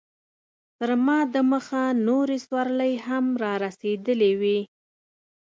تر 0.77 0.89
ما 1.05 1.19
دمخه 1.33 1.83
نورې 2.07 2.37
سورلۍ 2.47 2.93
هم 3.07 3.25
رارسېدلې 3.43 4.31
وې. 4.41 4.59